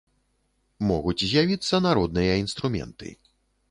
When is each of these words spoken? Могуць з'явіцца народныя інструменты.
Могуць 0.93 1.25
з'явіцца 1.35 1.83
народныя 1.89 2.43
інструменты. 2.49 3.19